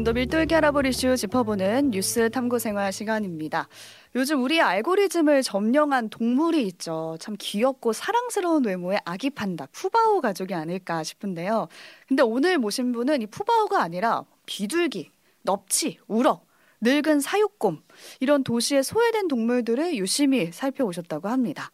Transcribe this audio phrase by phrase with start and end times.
[0.00, 3.68] 좀 더 밀도있게 알아볼 이슈 짚어보는 뉴스 탐구 생활 시간입니다.
[4.14, 7.18] 요즘 우리 알고리즘을 점령한 동물이 있죠.
[7.20, 11.68] 참 귀엽고 사랑스러운 외모의 아기 판다 푸바오 가족이 아닐까 싶은데요.
[12.08, 15.10] 근데 오늘 모신 분은 이 푸바오가 아니라 비둘기,
[15.42, 16.46] 넙치, 우럭,
[16.80, 17.82] 늙은 사육곰
[18.20, 21.70] 이런 도시에 소외된 동물들을 유심히 살펴오셨다고 합니다.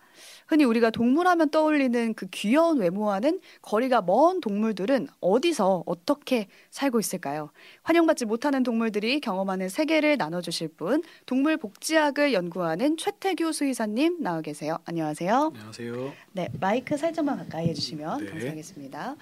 [0.47, 7.51] 흔히 우리가 동물하면 떠올리는 그 귀여운 외모와는 거리가 먼 동물들은 어디서 어떻게 살고 있을까요?
[7.83, 14.79] 환영받지 못하는 동물들이 경험하는 세계를 나눠주실 분, 동물복지학을 연구하는 최태규 수의사님 나와 계세요.
[14.85, 15.53] 안녕하세요.
[15.55, 16.13] 안녕하세요.
[16.33, 18.31] 네, 마이크 살짝만 가까이 해주시면 네.
[18.31, 19.17] 감사하겠습니다.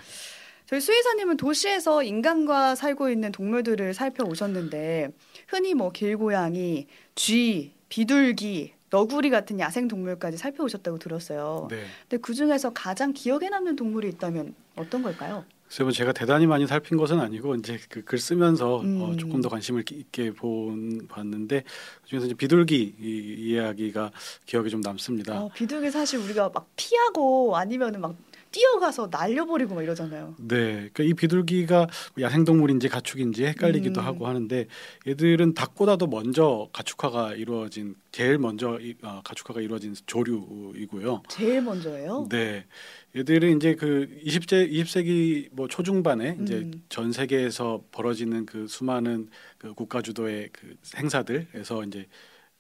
[0.67, 5.11] 저희 수의사님은 도시에서 인간과 살고 있는 동물들을 살펴오셨는데
[5.49, 11.67] 흔히 뭐 길고양이, 쥐, 비둘기, 너구리 같은 야생 동물까지 살펴오셨다고 들었어요.
[11.69, 11.83] 네.
[12.09, 15.45] 근데 그 중에서 가장 기억에 남는 동물이 있다면 어떤 걸까요?
[15.67, 19.01] 글쎄 뭐 제가 대단히 많이 살핀 것은 아니고 이제 그 글 쓰면서 음.
[19.03, 21.65] 어, 조금 더 관심을 있게 본 봤는데
[22.03, 24.13] 그중에서 이제 비둘기 이, 이야기가
[24.47, 25.41] 기억에 좀 남습니다.
[25.41, 28.15] 어, 비둘기 사실 우리가 막 피하고 아니면은 막
[28.55, 30.37] 뛰어가서 날려버리고 막 이러잖아요.
[30.39, 31.89] 네, 그러니까 이 비둘기가
[32.21, 34.07] 야생동물인지 가축인지 헷갈리기도 음.
[34.07, 34.67] 하고 하는데
[35.09, 41.25] 얘들은 닭보다도 먼저 가축화가 이루어진 제일 먼저 이, 어, 가축화가 이루어진 조류이고요.
[41.29, 42.29] 제일 먼저예요.
[42.31, 42.65] 네.
[43.17, 46.83] 얘들은 이제 그 20세 20세기 뭐 초중반에 이제 음.
[46.89, 52.07] 전 세계에서 벌어지는 그 수많은 그 국가 주도의 그 행사들에서 이제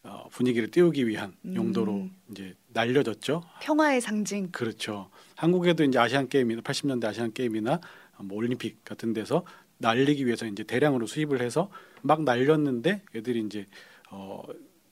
[0.04, 1.56] 어, 분위기를 띄우기 위한 음.
[1.56, 3.42] 용도로 이제 날려졌죠.
[3.62, 4.50] 평화의 상징.
[4.52, 5.08] 그렇죠.
[5.36, 7.80] 한국에도 이제 아시안 게임이나 80년대 아시안 게임이나
[8.20, 9.44] 뭐 올림픽 같은 데서
[9.78, 11.70] 날리기 위해서 이제 대량으로 수입을 해서
[12.02, 13.66] 막 날렸는데 애들이 이제
[14.10, 14.42] 어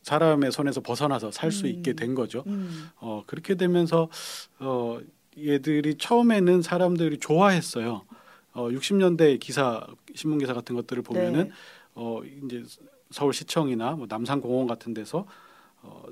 [0.02, 1.70] 사람의 손에서 벗어나서 살수 음.
[1.70, 2.42] 있게 된 거죠.
[2.46, 2.88] 음.
[2.96, 4.08] 어 그렇게 되면서
[4.58, 4.98] 어
[5.38, 8.02] 얘들이 처음에는 사람들이 좋아했어요.
[8.54, 11.50] 어 60년대 기사 신문 기사 같은 것들을 보면은 네.
[11.94, 12.64] 어 이제
[13.12, 15.26] 서울시청이나 뭐 남산공원 같은 데서
[15.82, 16.04] 어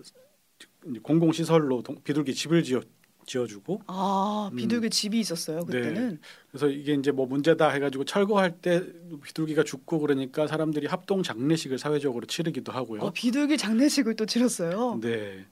[0.87, 2.81] 이제 공공 시설로 비둘기 집을 지어
[3.27, 4.91] 지어주고 아 비둘기 음.
[4.91, 6.19] 집이 있었어요 그때는.
[6.51, 8.85] 그래서 이게 이제 뭐 문제다 해가지고 철거할 때
[9.23, 13.03] 비둘기가 죽고 그러니까 사람들이 합동 장례식을 사회적으로 치르기도 하고요.
[13.03, 14.99] 어, 비둘기 장례식을 또 치렀어요.
[15.01, 15.45] 네.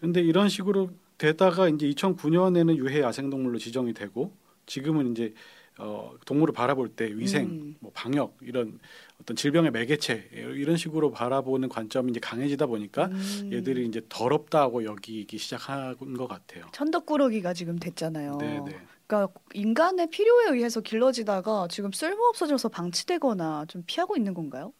[0.00, 4.34] 근데 이런 식으로 되다가 이제 2009년에는 유해 야생동물로 지정이 되고
[4.66, 5.34] 지금은 이제
[5.78, 7.76] 어, 동물을 바라볼 때 위생, 음.
[7.80, 8.78] 뭐 방역 이런
[9.20, 13.50] 어떤 질병의 매개체 이런 식으로 바라보는 관점이 이제 강해지다 보니까 음.
[13.52, 16.66] 얘들이 이제 더럽다고 여기기 시작한 것 같아요.
[16.72, 18.36] 천덕꾸러기가 지금 됐잖아요.
[18.38, 18.78] 네, 네.
[19.06, 24.72] 그러니까 인간의 필요에 의해서 길러지다가 지금 쓸모 없어져서 방치되거나 좀 피하고 있는 건가요?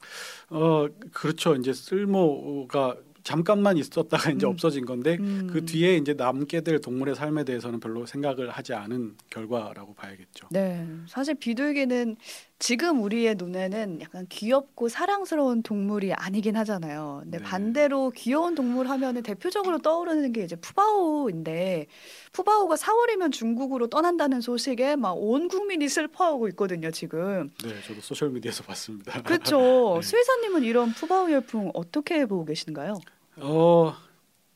[0.49, 1.55] 어, 그렇죠.
[1.55, 4.51] 이제 쓸모가 잠깐만 있었다가 이제 음.
[4.51, 5.49] 없어진 건데 음.
[5.51, 10.49] 그 뒤에 이제 남게 될 동물의 삶에 대해서는 별로 생각을 하지 않은 결과라고 봐야겠죠.
[10.51, 12.17] 네, 사실 비둘기는
[12.63, 17.23] 지금 우리의 눈에는 약간 귀엽고 사랑스러운 동물이 아니긴 하잖아요.
[17.25, 17.45] 근데 네.
[17.45, 21.87] 반대로 귀여운 동물 하면은 대표적으로 떠오르는 게 이제 푸바오인데
[22.31, 27.51] 푸바오가 4월이면 중국으로 떠난다는 소식에 막 온 국민이 슬퍼하고 있거든요, 지금.
[27.65, 29.21] 네, 저도 소셜 미디어에서 봤습니다.
[29.23, 29.99] 그렇죠.
[30.01, 30.07] 네.
[30.07, 32.95] 수의사님은 이런 푸바오 열풍 어떻게 보고 계신가요?
[33.39, 33.93] 어,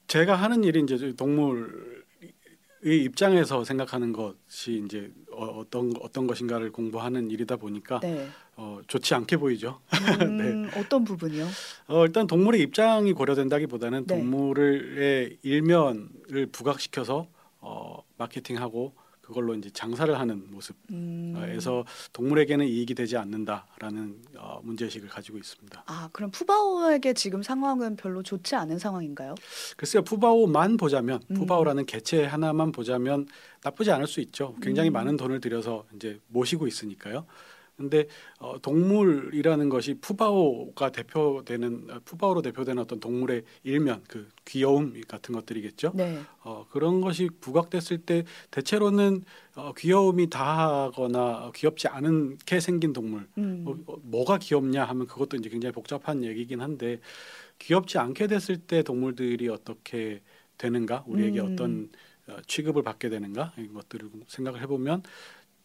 [0.07, 1.73] 제가 하는 일이 이제 동물의
[2.85, 8.27] 입장에서 생각하는 것이 이제 어, 어떤 어떤 것인가를 공부하는 일이다 보니까 네.
[8.57, 9.81] 어, 좋지 않게 보이죠.
[10.23, 11.47] 음, 어떤 부분이요?
[11.89, 14.15] 어, 일단 동물의 입장이 고려된다기보다는 네.
[14.17, 17.27] 동물의 일면을 부각시켜서
[17.61, 18.95] 어, 마케팅하고
[19.27, 20.37] 그걸로 이제 장사를 하는
[20.91, 21.33] 음.
[21.35, 25.83] 모습에서 동물에게는 이익이 되지 않는다라는 어, 문제의식을 가지고 있습니다.
[25.85, 29.35] 아, 그럼 푸바오에게 지금 상황은 별로 좋지 않은 상황인가요?
[29.77, 31.35] 글쎄요, 푸바오만 보자면 음.
[31.35, 33.27] 푸바오라는 개체 하나만 보자면
[33.65, 34.55] 나쁘지 않을 수 있죠.
[34.63, 34.93] 굉장히 음.
[34.93, 37.27] 많은 돈을 들여서 이제 모시고 있으니까요.
[37.77, 38.07] 근데
[38.39, 45.93] 어, 동물이라는 것이 푸바오가 대표되는 어, 푸바오로 대표되는 어떤 동물의 일면 그 귀여움 같은 것들이겠죠.
[45.95, 46.19] 네.
[46.43, 49.25] 어, 그런 것이 부각됐을 때 대체로는
[49.57, 53.63] 어, 귀여움이 다하거나 귀엽지 않게 생긴 동물 음.
[53.65, 57.01] 뭐, 어, 뭐가 귀엽냐 하면 그것도 이제 굉장히 복잡한 얘기긴 한데
[57.59, 60.23] 귀엽지 않게 됐을 때 동물들이 어떻게
[60.57, 61.53] 되는가 우리에게 음.
[61.53, 61.91] 어떤
[62.29, 65.03] 어, 취급을 받게 되는가 이런 것들을 생각을 해보면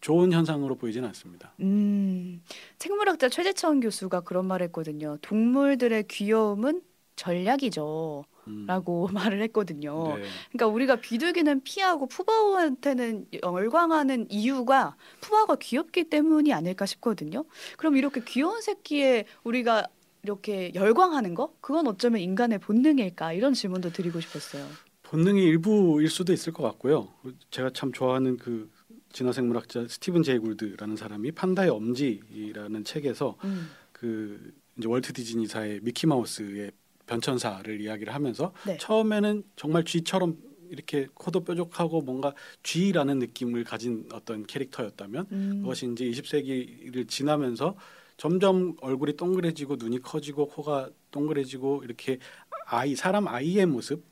[0.02, 1.54] 좋은 현상으로 보이지는 않습니다.
[1.60, 2.42] 음,
[2.78, 5.16] 생물학자 최재천 교수가 그런 말을 했거든요.
[5.22, 6.82] 동물들의 귀여움은
[7.16, 8.24] 전략이죠.
[8.48, 8.66] 음.
[8.66, 10.16] 라고 말을 했거든요.
[10.18, 10.24] 네.
[10.50, 17.44] 그러니까 우리가 비둘기는 피하고 푸바오한테는 열광하는 이유가 푸바오가 귀엽기 때문이 아닐까 싶거든요.
[17.78, 19.86] 그럼 이렇게 귀여운 새끼에 우리가
[20.24, 21.54] 이렇게 열광하는 거?
[21.60, 23.34] 그건 어쩌면 인간의 본능일까?
[23.34, 24.66] 이런 질문도 드리고 싶었어요.
[25.04, 27.08] 본능의 일부일 수도 있을 것 같고요.
[27.50, 28.70] 제가 참 좋아하는 그
[29.12, 33.70] 진화생물학자 스티븐 제이 굴드라는 사람이 판다의 엄지라는 책에서 음.
[33.92, 36.72] 그그 이제 월트 디즈니사의 미키 마우스의
[37.06, 38.76] 변천사를 이야기를 하면서 네.
[38.78, 40.36] 처음에는 정말 쥐처럼
[40.70, 45.60] 이렇게 코도 뾰족하고 뭔가 쥐라는 느낌을 가진 어떤 캐릭터였다면 음.
[45.62, 47.76] 그것이 이제 20세기를 지나면서
[48.16, 52.18] 점점 얼굴이 동그래지고 눈이 커지고 코가 동그래지고 이렇게
[52.66, 54.02] 아이 사람 아이의 모습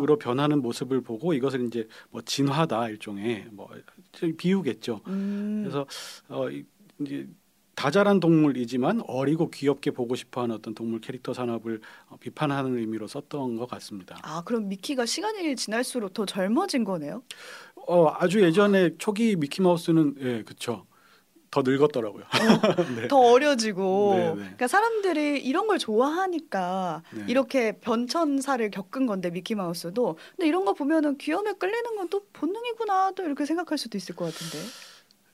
[0.00, 0.16] 으로 아.
[0.20, 3.68] 변하는 모습을 보고 이것을 이제 뭐 진화다 일종의 뭐
[4.36, 5.00] 비유겠죠.
[5.06, 5.60] 음.
[5.62, 5.86] 그래서
[6.28, 6.64] 어 이-
[7.00, 7.28] 이제
[7.76, 13.68] 다자란 동물이지만 어리고 귀엽게 보고 싶어하는 어떤 동물 캐릭터 산업을 어, 비판하는 의미로 썼던 것
[13.70, 14.18] 같습니다.
[14.22, 17.22] 아, 그럼 미키가 시간이 지날수록 더 젊어진 거네요?
[17.86, 20.86] 어 아주 예전에 초기 미키 마우스는 예 그쵸
[21.50, 22.24] 더 늙었더라고요.
[22.96, 23.08] 네.
[23.08, 24.14] 더 어려지고.
[24.14, 24.34] 네, 네.
[24.34, 27.24] 그러니까 사람들이 이런 걸 좋아하니까 네.
[27.28, 30.18] 이렇게 변천사를 겪은 건데 미키 마우스도.
[30.36, 34.26] 근데 이런 거 보면은 귀염에 끌리는 건 또 본능이구나 또 이렇게 생각할 수도 있을 것
[34.32, 34.66] 같은데.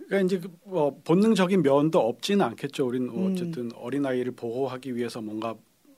[0.06, 2.86] 그러니까 이제 그, 어, 본능적인 면도 없지는 않겠죠.
[2.86, 3.32] 우리는 음.
[3.32, 5.54] 어쨌든 어린 아이를 보호하기 위해서 뭔가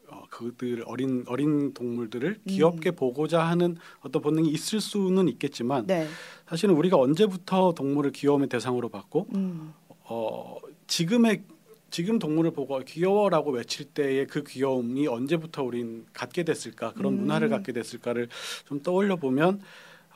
[0.09, 6.07] 어, 그들 어린 어린 동물들을 귀엽게 보고자 하는 어떤 본능이 있을 수는 있겠지만 네.
[6.47, 9.73] 사실은 우리가 언제부터 동물을 귀여움의 대상으로 봤고 음.
[10.09, 11.43] 어, 지금의
[11.91, 17.19] 지금 동물을 보고 귀여워라고 외칠 때의 그 귀여움이 언제부터 우린 갖게 됐을까 그런 음.
[17.21, 18.29] 문화를 갖게 됐을까를
[18.67, 19.61] 좀 떠올려 보면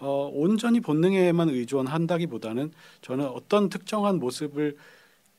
[0.01, 2.73] 어, 온전히 본능에만 의존한다기보다는
[3.03, 4.77] 저는 어떤 특정한 모습을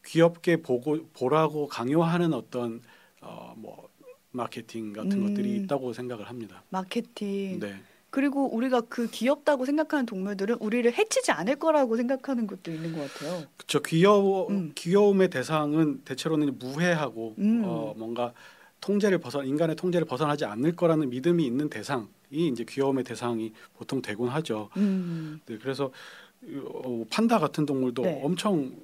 [0.05, 2.81] 귀엽게 보고 보라고 강요하는 어떤
[3.21, 3.89] 어, 뭐
[4.31, 5.27] 마케팅 같은 음.
[5.27, 6.63] 것들이 있다고 생각을 합니다.
[6.69, 7.59] 마케팅.
[7.59, 7.75] 네.
[8.11, 13.45] 그리고 우리가 그 귀엽다고 생각하는 동물들은 우리를 해치지 않을 거라고 생각하는 것도 있는 것 같아요.
[13.55, 13.81] 그렇죠.
[13.81, 14.73] 귀여워 음.
[14.75, 17.61] 귀여움의 대상은 대체로는 무해하고 음.
[17.65, 18.33] 어, 뭔가
[18.81, 24.27] 통제를 벗어 인간의 통제를 벗어나지 않을 거라는 믿음이 있는 대상이 이제 귀여움의 대상이 보통 되곤
[24.27, 24.69] 하죠.
[24.75, 25.39] 음.
[25.45, 25.89] 네, 그래서
[26.43, 28.21] 어, 판다 같은 동물도 네.
[28.23, 28.75] 엄청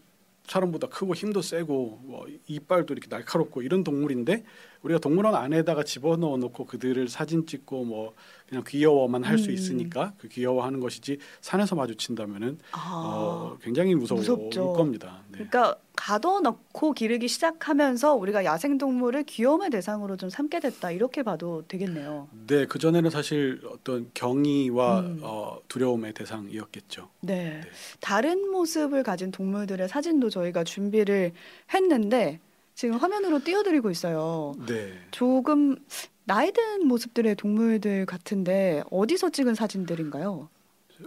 [0.48, 4.46] 사람보다 크고 힘도 세고 뭐 이빨도 이렇게 날카롭고 이런 동물인데
[4.88, 8.14] 우리가 동물원 안에다가 집어넣어 놓고 그들을 사진 찍고 뭐
[8.48, 9.54] 그냥 귀여워만 할수 음.
[9.54, 12.92] 있으니까 그 귀여워하는 것이지 산에서 마주친다면은 아.
[13.06, 14.74] 어, 굉장히 무서울 무섭죠.
[14.74, 15.24] 겁니다.
[15.28, 15.40] 네.
[15.40, 22.30] 그러니까 가둬놓고 기르기 시작하면서 우리가 야생 동물을 귀여움의 대상으로 좀 삼게 됐다 이렇게 봐도 되겠네요.
[22.48, 25.20] 네, 그 전에는 사실 어떤 경의와 음.
[25.24, 27.10] 어, 두려움의 대상이었겠죠.
[27.22, 27.62] 네.
[28.00, 31.34] 다른 모습을 가진 동물들의 사진도 저희가 준비를
[31.74, 32.40] 했는데
[32.78, 34.54] 지금 화면으로 띄워드리고 있어요.
[34.68, 35.78] 네, 조금
[36.26, 40.48] 나이 든 모습들의 동물들 같은데 어디서 찍은 사진들인가요?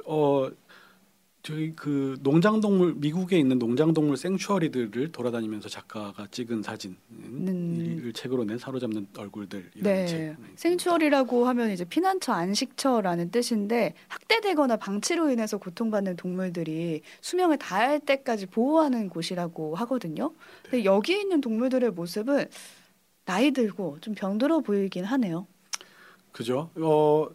[0.05, 0.50] 어
[1.43, 8.13] 저희 그 농장동물 미국에 있는 농장동물 생추어리들을 돌아다니면서 작가가 찍은 사진을 음.
[8.15, 10.07] 책으로 낸 사로잡는 얼굴들 이런 네.
[10.07, 10.37] 책.
[10.57, 19.09] 생추어리라고 하면 이제 피난처 안식처라는 뜻인데 학대되거나 방치로 인해서 고통받는 동물들이 수명을 다할 때까지 보호하는
[19.09, 20.35] 곳이라고 하거든요.
[20.63, 22.47] 근데 여기 있는 동물들의 모습은
[23.25, 25.47] 나이 들고 좀 병들어 보이긴 하네요.
[26.33, 26.71] 그죠?
[26.77, 27.29] 어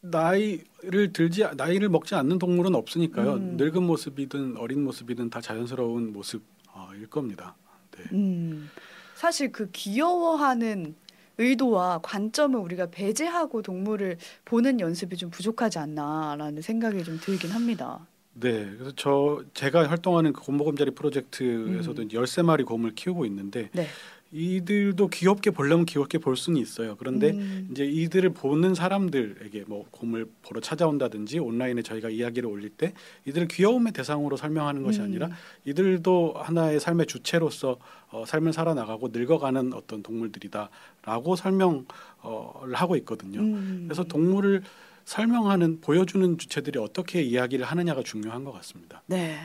[0.00, 3.34] 나이 를 들지 나이를 먹지 않는 동물은 없으니까요.
[3.34, 3.56] 음.
[3.56, 7.54] 늙은 모습이든 어린 모습이든 다 자연스러운 모습일 겁니다.
[7.92, 8.04] 네.
[8.12, 8.68] 음,
[9.14, 10.96] 사실 그 귀여워하는
[11.38, 18.06] 의도와 관점을 우리가 배제하고 동물을 보는 연습이 좀 부족하지 않나라는 생각이 좀 들긴 합니다.
[18.34, 22.08] 네, 그래서 저 제가 활동하는 그 곰보금자리 프로젝트에서도 음.
[22.12, 23.86] 열세 마리 곰을 키우고 있는데 네.
[24.32, 26.96] 이들도 귀엽게 보려면 귀엽게 볼 수는 있어요.
[26.96, 32.94] 그런데 음, 이제 이들을 보는 사람들에게 뭐 곰을 보러 찾아온다든지 온라인에 저희가 이야기를 올릴 때
[33.26, 35.04] 이들을 귀여움의 대상으로 설명하는 것이 음.
[35.04, 35.28] 아니라
[35.66, 37.78] 이들도 하나의 삶의 주체로서
[38.10, 41.84] 어, 삶을 살아나가고 늙어가는 어떤 동물들이다라고 설명을
[42.72, 43.40] 하고 있거든요.
[43.40, 43.84] 음.
[43.86, 44.62] 그래서 동물을
[45.04, 49.02] 설명하는 보여주는 주체들이 어떻게 이야기를 하느냐가 중요한 것 같습니다.
[49.06, 49.38] 네.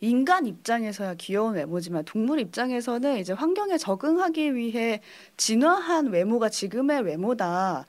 [0.00, 5.00] 인간 입장에서야 귀여운 외모지만 동물 입장에서는 이제 환경에 적응하기 위해
[5.36, 7.86] 진화한 외모가 지금의 외모다라고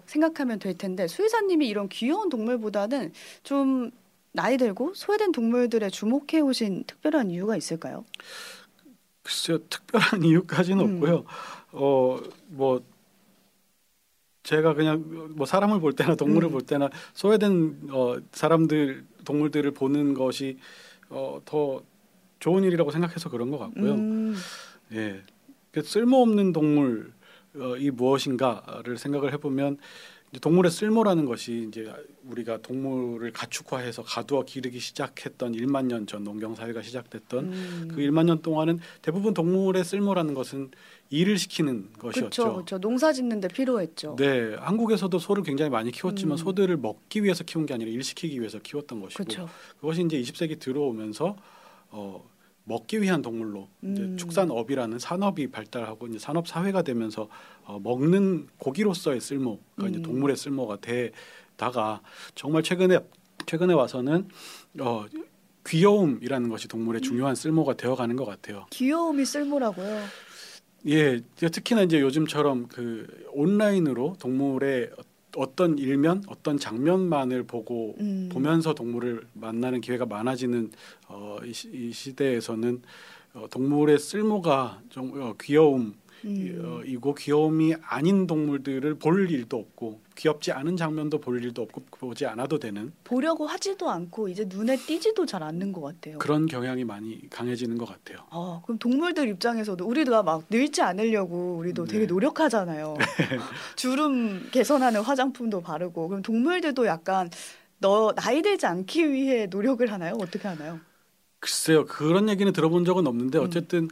[0.00, 0.02] 네.
[0.06, 3.12] 생각하면 될 텐데 수의사님이 이런 귀여운 동물보다는
[3.42, 3.90] 좀
[4.32, 8.04] 나이 들고 소외된 동물들에 주목해 오신 특별한 이유가 있을까요?
[9.22, 10.94] 글쎄요 특별한 이유까지는 음.
[10.94, 11.24] 없고요.
[11.72, 12.82] 어뭐
[14.42, 15.04] 제가 그냥
[15.36, 16.52] 뭐 사람을 볼 때나 동물을 음.
[16.52, 20.58] 볼 때나 소외된 어, 사람들 동물들을 보는 것이
[21.08, 21.82] 어, 더
[22.40, 23.94] 좋은 일이라고 생각해서 그런 것 같고요.
[23.94, 24.34] 음,
[24.92, 25.22] 예,
[25.70, 29.78] 그 쓸모없는 동물이 무엇인가를 생각을 해보면
[30.40, 31.92] 동물의 쓸모라는 것이 이제
[32.24, 37.88] 우리가 동물을 가축화해서 가두어 기르기 시작했던 1만 년 전 농경 사회가 시작됐던 음.
[37.90, 40.70] 그 1만 년 동안은 대부분 동물의 쓸모라는 것은
[41.10, 42.52] 일을 시키는 것이었죠.
[42.54, 42.78] 그렇죠.
[42.78, 44.16] 농사 짓는데 필요했죠.
[44.18, 46.36] 네, 한국에서도 소를 굉장히 많이 키웠지만 음.
[46.38, 49.48] 소들을 먹기 위해서 키운 게 아니라 일 시키기 위해서 키웠던 것이고 그렇죠.
[49.80, 51.36] 그것이 이제 20세기 들어오면서
[51.90, 52.24] 어
[52.64, 54.16] 먹기 위한 동물로 이제 음.
[54.16, 57.28] 축산업이라는 산업이 발달하고 이제 산업 사회가 되면서
[57.64, 60.02] 어, 먹는 고기로서의 쓸모가 이제 음.
[60.02, 62.02] 동물의 쓸모가 되다가
[62.34, 63.00] 정말 최근에
[63.46, 64.28] 최근에 와서는
[64.80, 65.06] 어,
[65.66, 68.66] 귀여움이라는 것이 동물의 중요한 쓸모가 되어가는 것 같아요.
[68.70, 70.02] 귀여움이 쓸모라고요.
[70.88, 74.90] 예, 특히나 이제 요즘처럼 그 온라인으로 동물의
[75.36, 78.28] 어떤 일면, 어떤 장면만을 보고 음.
[78.30, 80.70] 보면서 동물을 만나는 기회가 많아지는
[81.08, 82.82] 어, 이, 시, 이 시대에서는
[83.34, 86.62] 어, 동물의 쓸모가 좀 어, 귀여움 음.
[86.64, 92.26] 어, 이고 귀여움이 아닌 동물들을 볼 일도 없고 귀엽지 않은 장면도 볼 일도 없고 보지
[92.26, 96.18] 않아도 되는 보려고 하지도 않고 이제 눈에 띄지도 잘 않는 것 같아요.
[96.18, 98.24] 그런 경향이 많이 강해지는 것 같아요.
[98.30, 102.06] 어, 그럼 동물들 입장에서도 우리가 막 늙지 않으려고 우리도 되게 네.
[102.06, 102.94] 노력하잖아요.
[103.76, 107.30] 주름 개선하는 화장품도 바르고 그럼 동물들도 약간
[107.78, 110.14] 너 나이 들지 않기 위해 노력을 하나요?
[110.20, 110.78] 어떻게 하나요?
[111.40, 113.44] 글쎄요 그런 얘기는 들어본 적은 없는데 음.
[113.44, 113.88] 어쨌든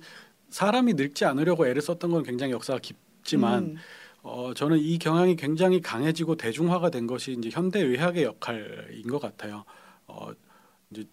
[0.50, 3.76] 사람이 늙지 않으려고 애를 썼던 건 굉장히 역사가 깊지만 음.
[4.23, 9.64] 어, 저는 이 경향이 굉장히 강해지고 대중화가 된 것이 이제 현대 의학의 역할인 것 같아요.
[10.07, 10.30] 어,
[10.90, 11.04] 이제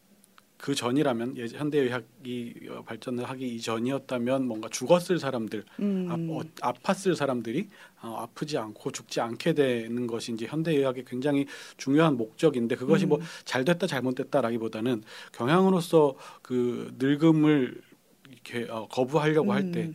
[0.57, 6.07] 그 전이라면 예, 현대 의학이 어, 발전을 하기 이전이었다면 뭔가 죽었을 사람들, 음.
[6.09, 6.41] 아, 어,
[6.73, 7.69] 아팠을 사람들이
[8.01, 11.45] 어, 아프지 않고 죽지 않게 되는 것이 이제 현대 의학의 굉장히
[11.77, 13.09] 중요한 목적인데 그것이 음.
[13.09, 17.86] 뭐 잘됐다 잘못됐다라기보다는 경향으로서 그 늙음을
[18.31, 19.93] 이렇게 어, 거부하려고 할때 음.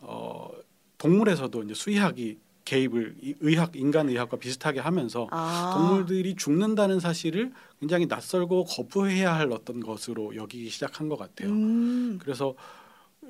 [0.00, 0.50] 어,
[0.98, 5.72] 동물에서도 이제 수의학이 개입을 이- 의학 인간 의학과 비슷하게 하면서 아.
[5.74, 11.48] 동물들이 죽는다는 사실을 굉장히 낯설고 거부해야 할 어떤 것으로 여기기 시작한 것 같아요.
[11.48, 12.18] 음.
[12.20, 12.54] 그래서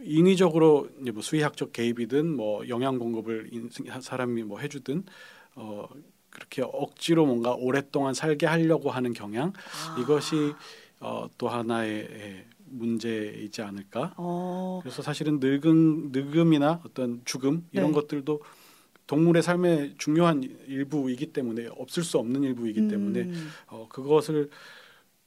[0.02, 5.04] 인위적으로 이제 뭐 수의학적 개입이든 뭐 영양 공급을 인- 사람이 뭐 해주든
[5.56, 5.86] 어
[6.30, 9.52] 그렇게 억지로 뭔가 오랫동안 살게 하려고 하는 경향
[9.88, 9.96] 아.
[10.00, 10.52] 이것이
[11.00, 14.14] 어, 또 하나의 예, 문제이지 않을까.
[14.16, 14.80] 어.
[14.82, 17.92] 그래서 사실은 늙음 늙음이나 어떤 죽음 이런 네.
[17.92, 18.40] 것들도
[19.06, 23.48] 동물의 삶의 중요한 일부이기 때문에 없을 수 없는 일부이기 때문에 음.
[23.68, 24.50] 어, 그것을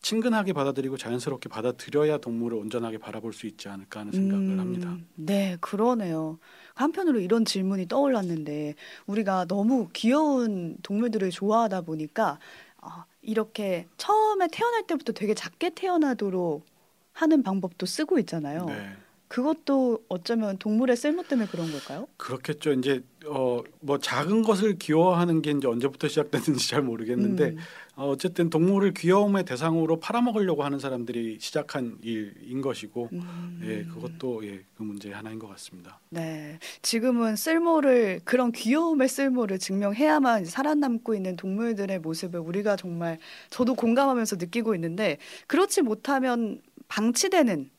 [0.01, 4.97] 친근하게 받아들이고 자연스럽게 받아들여야 동물을 온전하게 바라볼 수 있지 않을까 하는 생각을 음, 합니다.
[5.15, 6.39] 네, 그러네요.
[6.73, 12.39] 한편으로 이런 질문이 떠올랐는데 우리가 너무 귀여운 동물들을 좋아하다 보니까
[12.77, 16.65] 아, 이렇게 처음에 태어날 때부터 되게 작게 태어나도록
[17.13, 18.65] 하는 방법도 쓰고 있잖아요.
[18.65, 18.95] 네.
[19.31, 22.05] 그것도 어쩌면 동물의 쓸모 때문에 그런 걸까요?
[22.17, 22.73] 그렇겠죠.
[22.73, 27.57] 이제 어, 뭐 작은 것을 귀여워하는 게 이제 언제부터 시작됐는지 잘 모르겠는데 음,
[27.95, 33.61] 어, 어쨌든 동물을 귀여움의 대상으로 팔아먹으려고 하는 사람들이 시작한 일인 것이고 음.
[33.63, 35.97] 예, 그것도 예, 그 문제 하나인 것 같습니다.
[36.09, 43.17] 네, 지금은 쓸모를 그런 귀여움의 쓸모를 증명해야만 살아남고 있는 동물들의 모습을 우리가 정말
[43.49, 47.69] 저도 공감하면서 느끼고 있는데 그렇지 못하면 방치되는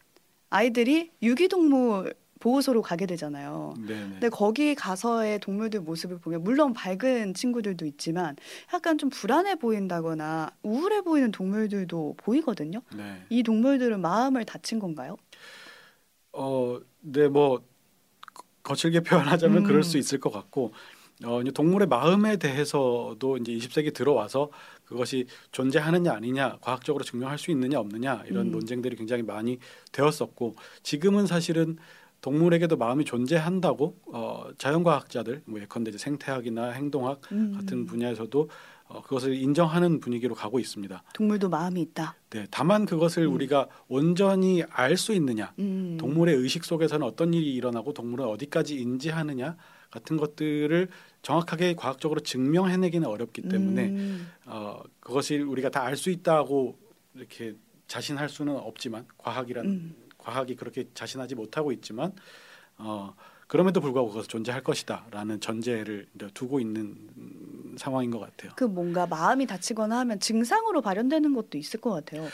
[0.53, 3.73] 아이들이 유기동물 보호소로 가게 되잖아요.
[3.79, 4.09] 네, 네.
[4.11, 8.37] 근데 거기 가서의 동물들 모습을 보면 물론 밝은 친구들도 있지만
[8.75, 12.83] 약간 좀 불안해 보인다거나 우울해 보이는 동물들도 보이거든요.
[12.97, 13.23] 네.
[13.31, 15.17] 이 동물들은 마음을 다친 건가요?
[16.33, 17.59] 어, 네, 뭐
[18.35, 19.65] 거- 거칠게 표현하자면 음.
[19.65, 20.73] 그럴 수 있을 것 같고,
[21.25, 24.51] 어, 이제 동물의 마음에 대해서도 이제 20세기 들어와서
[24.93, 28.53] 그것이 존재하느냐 아니냐, 과학적으로 증명할 수 있느냐 없느냐 이런 음.
[28.53, 29.59] 논쟁들이 굉장히 많이
[29.91, 31.79] 되었었고, 지금은 사실은
[32.21, 38.49] 동물에게도 마음이 존재한다고 어, 자연과학자들, 뭐 예컨대 이제 생태학이나 행동학 음, 같은 분야에서도
[38.87, 41.03] 어, 그것을 인정하는 분위기로 가고 있습니다.
[41.15, 42.15] 동물도 마음이 있다.
[42.31, 43.35] 네, 다만 그것을 음.
[43.35, 45.97] 우리가 온전히 알 수 있느냐, 음.
[45.99, 49.57] 동물의 의식 속에서는 어떤 일이 일어나고 동물은 어디까지 인지하느냐
[49.93, 50.89] 같은 것들을
[51.23, 54.33] 정확하게 과학적으로 증명해내기는 어렵기 때문에 음.
[54.47, 56.77] 어, 그것이 우리가 다 알 수 있다고
[57.15, 57.55] 이렇게
[57.87, 59.95] 자신할 수는 없지만 과학이란 음.
[60.19, 62.13] 과학이 그렇게 자신하지 못하고 있지만
[62.79, 63.15] 어,
[63.47, 68.53] 그럼에도 불구하고 그것은 존재할 것이다라는 전제를 두고 있는 음, 상황인 것 같아요.
[68.57, 72.27] 그 뭔가 마음이 다치거나 하면 증상으로 발현되는 것도 있을 것 같아요.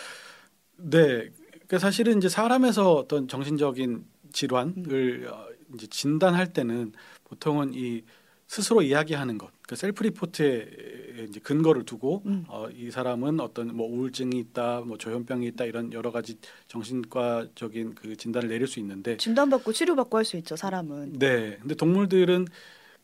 [0.77, 1.29] 네,
[1.67, 5.58] 그 사실은 이제 사람에서 어떤 정신적인 질환을 음.
[5.69, 6.93] 어, 이제 진단할 때는
[7.25, 8.03] 보통은 이
[8.47, 12.45] 스스로 이야기하는 것, 그 셀프 리포트에 이제 근거를 두고 음.
[12.49, 18.17] 어, 이 사람은 어떤 뭐 우울증이 있다, 뭐 조현병이 있다 이런 여러 가지 정신과적인 그
[18.17, 21.19] 진단을 내릴 수 있는데 진단받고 치료받고 할 수 있죠, 사람은.
[21.19, 21.59] 네.
[21.61, 22.47] 근데 동물들은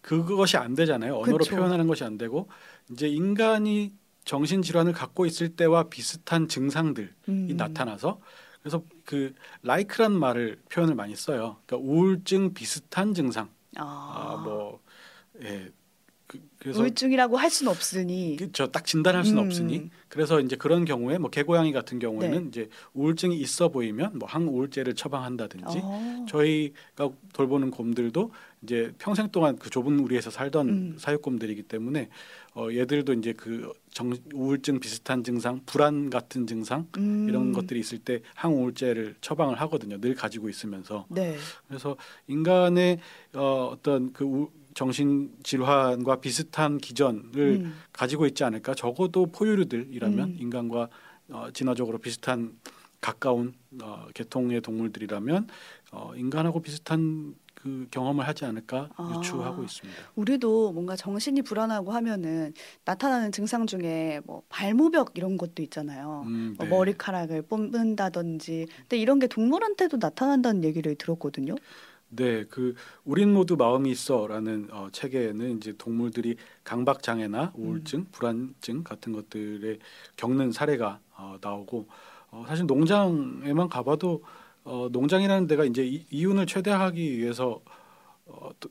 [0.00, 1.16] 그것이 안 되잖아요.
[1.16, 1.56] 언어로 그쵸.
[1.56, 2.49] 표현하는 것이 안 되고
[2.90, 3.92] 이제 인간이
[4.25, 7.49] 정신 질환을 갖고 있을 때와 비슷한 증상들이 음.
[7.56, 8.21] 나타나서
[8.64, 11.59] 그래서 그 라이크란 말을 표현을 많이 써요.
[11.66, 13.50] 그러니까 우울증 비슷한 증상.
[13.76, 14.80] 아, 아, 뭐
[15.42, 15.71] 예.
[16.26, 18.37] 그, 그래서 우울증이라고 할 수는 없으니.
[18.37, 18.68] 그렇죠.
[18.68, 19.47] 딱 진단할 수는 음.
[19.47, 22.49] 없으니 그래서 이제 그런 경우에 뭐 개고양이 같은 경우에는 네.
[22.49, 26.25] 이제 우울증이 있어 보이면 뭐 항우울제를 처방한다든지 어.
[26.26, 28.30] 저희가 돌보는 곰들도
[28.62, 30.97] 이제 평생 동안 그 좁은 우리에서 살던 음.
[30.99, 32.09] 사육곰들이기 때문에
[32.54, 37.26] 어, 얘들도 이제 그 정, 우울증 비슷한 증상, 불안 같은 증상 음.
[37.28, 40.00] 이런 것들이 있을 때 항우울제를 처방을 하거든요.
[40.00, 41.37] 늘 가지고 있으면서 네.
[41.66, 41.96] 그래서
[42.28, 43.00] 인간의
[43.34, 47.75] 어, 어떤 그 우, 정신 질환과 비슷한 기전을 음.
[47.92, 48.75] 가지고 있지 않을까.
[48.75, 50.37] 적어도 포유류들이라면 음.
[50.38, 50.88] 인간과
[51.30, 52.56] 어, 진화적으로 비슷한
[53.00, 55.49] 가까운 어, 계통의 동물들이라면
[55.92, 57.34] 어, 인간하고 비슷한
[57.64, 59.14] 그 경험을 하지 않을까 아.
[59.16, 59.99] 유추하고 있습니다.
[60.16, 62.52] 우리도 뭔가 정신이 불안하고 하면은
[62.85, 66.25] 나타나는 증상 중에 뭐 발모벽 이런 것도 있잖아요.
[66.26, 66.71] 음, 뭐 네.
[66.71, 68.66] 머리카락을 뽑는다든지.
[68.80, 71.54] 근데 이런 게 동물한테도 나타난다는 얘기를 들었거든요.
[72.11, 78.06] 네, 그 우린 모두 마음이 있어라는 어, 책에는 이제 동물들이 강박 장애나 우울증, 음.
[78.12, 79.78] 불안증 같은 것들에
[80.16, 81.88] 겪는 사례가 어, 나오고
[82.30, 84.23] 어, 사실 농장에만 가봐도
[84.64, 87.61] 어, 농장이라는 데가 이제 이, 이윤을 최대화하기 위해서
[88.26, 88.68] 어, 또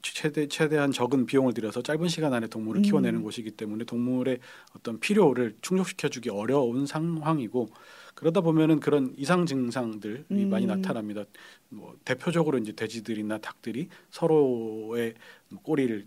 [0.00, 2.82] 최대 최대한 적은 비용을 들여서 짧은 시간 안에 동물을 음.
[2.82, 4.38] 키워내는 곳이기 때문에 동물의
[4.76, 7.68] 어떤 필요를 충족시켜주기 어려운 상황이고
[8.14, 10.50] 그러다 보면은 그런 이상 증상들이 음.
[10.50, 11.24] 많이 나타납니다.
[11.68, 15.14] 뭐 대표적으로 이제 돼지들이나 닭들이 서로의
[15.48, 16.06] 뭐 꼬리를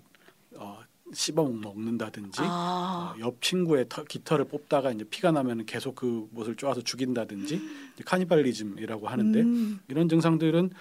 [0.57, 0.79] 어,
[1.13, 3.13] 씹어 먹는다든지 아.
[3.15, 7.61] 어, 옆 친구의 터, 깃털을 뽑다가 이제 피가 나면 계속 그 못을 쪼아서 죽인다든지
[8.05, 9.79] 카니발리즘이라고 하는데 음.
[9.87, 10.71] 이런 증상들은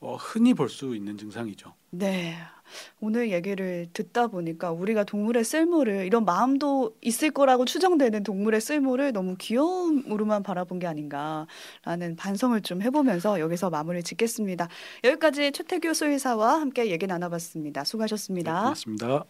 [0.00, 1.72] 어, 흔히 볼 수 있는 증상이죠.
[1.90, 2.36] 네.
[3.00, 9.36] 오늘 얘기를 듣다 보니까 우리가 동물의 쓸모를 이런 마음도 있을 거라고 추정되는 동물의 쓸모를 너무
[9.38, 14.68] 귀여움으로만 바라본 게 아닌가라는 반성을 좀 해보면서 여기서 마무리 짓겠습니다.
[15.04, 17.84] 여기까지 최태규 수의사와 함께 얘기 나눠봤습니다.
[17.84, 18.60] 네, 수고하셨습니다.
[18.62, 19.24] 고맙습니다.